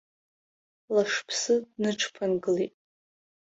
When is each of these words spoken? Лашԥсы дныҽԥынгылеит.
Лашԥсы 0.93 1.55
дныҽԥынгылеит. 1.73 2.73